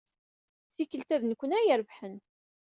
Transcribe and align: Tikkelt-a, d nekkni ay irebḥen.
Tikkelt-a, 0.75 1.15
d 1.21 1.23
nekkni 1.25 1.55
ay 1.57 1.67
irebḥen. 1.73 2.15